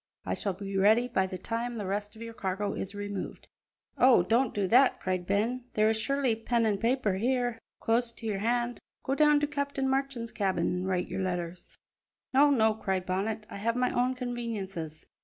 [0.25, 3.47] I shall be ready by the time the rest of your cargo is removed."
[3.99, 8.25] "Oh, don't do that!" cried Ben; "there is surely pen an' paper here, close to
[8.25, 8.79] your hand.
[9.03, 11.77] Go down to Captain Marchand's cabin an' write your letters."
[12.33, 15.05] "No, no," cried Bonnet, "I have my own conveniences."